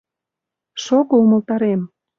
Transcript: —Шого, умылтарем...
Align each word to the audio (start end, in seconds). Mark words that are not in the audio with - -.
—Шого, 0.83 1.15
умылтарем... 1.23 1.81